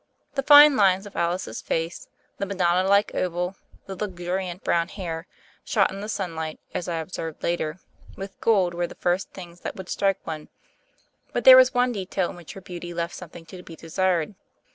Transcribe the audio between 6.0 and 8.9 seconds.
the sun light (as I observed later), with gold were